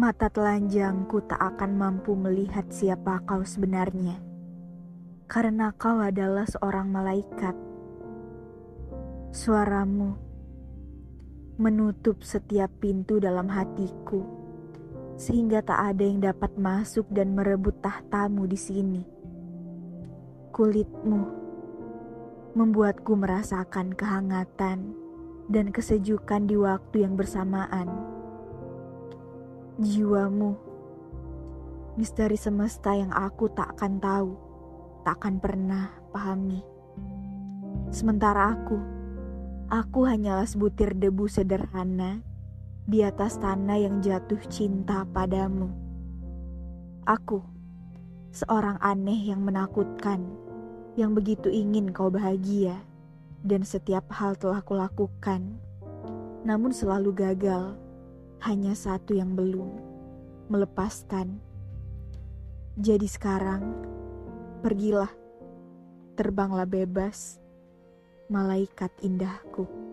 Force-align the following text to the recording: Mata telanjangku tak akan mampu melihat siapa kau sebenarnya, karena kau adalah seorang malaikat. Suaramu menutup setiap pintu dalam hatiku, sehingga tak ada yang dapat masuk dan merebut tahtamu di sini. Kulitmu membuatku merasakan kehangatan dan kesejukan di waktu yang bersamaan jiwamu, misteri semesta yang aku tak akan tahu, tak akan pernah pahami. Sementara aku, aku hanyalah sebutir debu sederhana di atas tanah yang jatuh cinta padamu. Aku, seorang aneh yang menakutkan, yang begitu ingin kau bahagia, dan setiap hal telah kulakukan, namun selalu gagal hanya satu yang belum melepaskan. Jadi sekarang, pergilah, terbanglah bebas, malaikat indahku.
Mata 0.00 0.32
telanjangku 0.32 1.28
tak 1.28 1.36
akan 1.36 1.76
mampu 1.76 2.16
melihat 2.16 2.64
siapa 2.72 3.20
kau 3.28 3.44
sebenarnya, 3.44 4.16
karena 5.28 5.76
kau 5.76 6.00
adalah 6.00 6.48
seorang 6.48 6.88
malaikat. 6.88 7.52
Suaramu 9.28 10.16
menutup 11.60 12.24
setiap 12.24 12.72
pintu 12.80 13.20
dalam 13.20 13.52
hatiku, 13.52 14.24
sehingga 15.20 15.60
tak 15.60 15.92
ada 15.92 16.04
yang 16.08 16.24
dapat 16.24 16.56
masuk 16.56 17.04
dan 17.12 17.36
merebut 17.36 17.76
tahtamu 17.84 18.48
di 18.48 18.56
sini. 18.56 19.04
Kulitmu 20.48 21.22
membuatku 22.56 23.20
merasakan 23.20 23.92
kehangatan 23.92 24.96
dan 25.52 25.68
kesejukan 25.68 26.48
di 26.48 26.56
waktu 26.56 27.04
yang 27.04 27.20
bersamaan 27.20 28.19
jiwamu, 29.80 30.60
misteri 31.96 32.36
semesta 32.36 32.92
yang 32.92 33.08
aku 33.16 33.48
tak 33.48 33.72
akan 33.80 33.96
tahu, 33.96 34.36
tak 35.08 35.16
akan 35.24 35.40
pernah 35.40 35.88
pahami. 36.12 36.60
Sementara 37.88 38.52
aku, 38.52 38.76
aku 39.72 40.04
hanyalah 40.04 40.44
sebutir 40.44 40.92
debu 40.92 41.24
sederhana 41.32 42.20
di 42.84 43.00
atas 43.00 43.40
tanah 43.40 43.80
yang 43.80 44.04
jatuh 44.04 44.44
cinta 44.52 45.08
padamu. 45.08 45.72
Aku, 47.08 47.40
seorang 48.36 48.76
aneh 48.84 49.32
yang 49.32 49.40
menakutkan, 49.40 50.28
yang 51.00 51.16
begitu 51.16 51.48
ingin 51.48 51.88
kau 51.88 52.12
bahagia, 52.12 52.84
dan 53.40 53.64
setiap 53.64 54.12
hal 54.12 54.36
telah 54.36 54.60
kulakukan, 54.60 55.56
namun 56.44 56.68
selalu 56.68 57.16
gagal 57.16 57.80
hanya 58.40 58.72
satu 58.72 59.12
yang 59.12 59.36
belum 59.36 59.68
melepaskan. 60.48 61.36
Jadi 62.80 63.04
sekarang, 63.04 63.60
pergilah, 64.64 65.12
terbanglah 66.16 66.64
bebas, 66.64 67.36
malaikat 68.32 68.88
indahku. 69.04 69.89